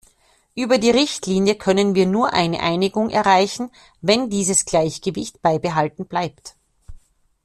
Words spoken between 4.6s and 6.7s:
Gleichgewicht beibehalten bleibt.